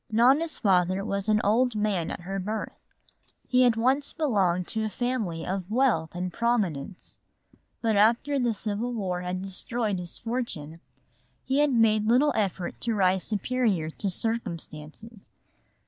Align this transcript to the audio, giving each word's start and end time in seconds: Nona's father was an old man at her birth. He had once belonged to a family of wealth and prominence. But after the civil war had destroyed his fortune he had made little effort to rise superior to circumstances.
Nona's 0.11 0.57
father 0.57 1.05
was 1.05 1.29
an 1.29 1.39
old 1.43 1.75
man 1.75 2.09
at 2.09 2.21
her 2.21 2.39
birth. 2.39 2.79
He 3.47 3.61
had 3.61 3.75
once 3.75 4.13
belonged 4.13 4.67
to 4.69 4.83
a 4.83 4.89
family 4.89 5.45
of 5.45 5.69
wealth 5.69 6.15
and 6.15 6.33
prominence. 6.33 7.19
But 7.83 7.95
after 7.95 8.39
the 8.39 8.55
civil 8.55 8.93
war 8.93 9.21
had 9.21 9.43
destroyed 9.43 9.99
his 9.99 10.17
fortune 10.17 10.79
he 11.45 11.59
had 11.59 11.71
made 11.71 12.07
little 12.07 12.33
effort 12.35 12.81
to 12.81 12.95
rise 12.95 13.23
superior 13.25 13.91
to 13.91 14.09
circumstances. 14.09 15.29